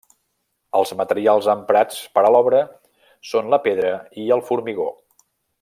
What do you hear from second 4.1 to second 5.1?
i el formigó.